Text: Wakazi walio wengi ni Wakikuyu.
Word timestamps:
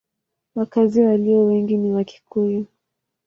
Wakazi 0.55 1.01
walio 1.01 1.45
wengi 1.45 1.77
ni 1.77 1.91
Wakikuyu. 1.91 2.65